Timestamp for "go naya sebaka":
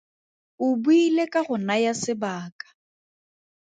1.47-2.67